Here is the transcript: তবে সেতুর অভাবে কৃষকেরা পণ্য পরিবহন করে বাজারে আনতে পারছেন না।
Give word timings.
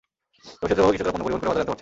তবে 0.59 0.69
সেতুর 0.71 0.81
অভাবে 0.83 0.91
কৃষকেরা 0.97 1.13
পণ্য 1.13 1.23
পরিবহন 1.25 1.39
করে 1.41 1.49
বাজারে 1.49 1.55
আনতে 1.61 1.69
পারছেন 1.69 1.77
না। 1.77 1.79